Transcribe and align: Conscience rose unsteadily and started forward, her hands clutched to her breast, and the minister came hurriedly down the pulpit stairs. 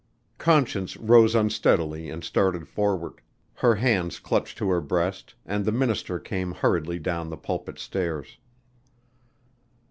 Conscience 0.39 0.97
rose 0.97 1.35
unsteadily 1.35 2.09
and 2.09 2.23
started 2.23 2.67
forward, 2.67 3.21
her 3.53 3.75
hands 3.75 4.17
clutched 4.17 4.57
to 4.57 4.67
her 4.71 4.81
breast, 4.81 5.35
and 5.45 5.63
the 5.63 5.71
minister 5.71 6.17
came 6.17 6.53
hurriedly 6.53 6.97
down 6.97 7.29
the 7.29 7.37
pulpit 7.37 7.77
stairs. 7.77 8.39